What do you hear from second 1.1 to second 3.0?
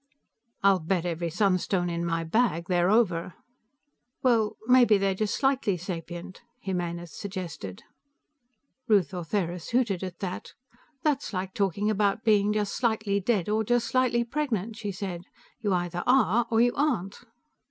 sunstone in my bag they're